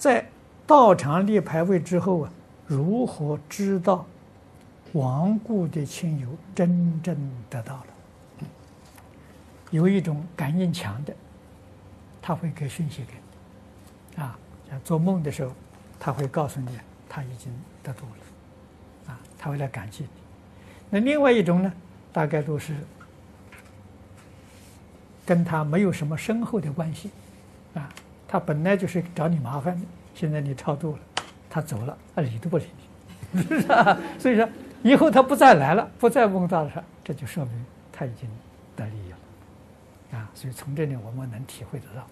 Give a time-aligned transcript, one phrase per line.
[0.00, 0.26] 在
[0.66, 2.32] 道场立牌位之后啊，
[2.66, 4.06] 如何知道
[4.94, 7.14] 亡故的亲友真正
[7.50, 7.86] 得到了？
[9.70, 11.14] 有一种感应强的，
[12.22, 13.12] 他会给讯息给
[14.16, 14.38] 你，啊，
[14.70, 15.52] 像做梦的时候，
[15.98, 20.08] 他会告诉你他已经得度了，啊，他会来感激你。
[20.88, 21.70] 那另外一种呢，
[22.10, 22.74] 大概都是
[25.26, 27.10] 跟他没有什么深厚的关系，
[27.74, 27.86] 啊，
[28.32, 29.84] 他本来就是找你麻烦的，
[30.14, 30.98] 现在你超度了，
[31.50, 32.66] 他走了，他理都不理
[33.32, 33.42] 你，
[34.20, 34.48] 所以说
[34.84, 38.30] 以后他不再来了，不再梦到了，这就说明他已经
[38.76, 40.18] 得利益了。
[40.20, 42.06] 啊，所以从这里我们能体会得到。